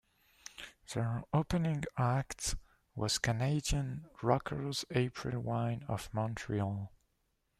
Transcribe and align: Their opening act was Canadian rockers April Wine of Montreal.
Their 0.95 1.21
opening 1.31 1.83
act 1.95 2.55
was 2.95 3.19
Canadian 3.19 4.09
rockers 4.23 4.83
April 4.89 5.39
Wine 5.39 5.85
of 5.87 6.11
Montreal. 6.11 6.91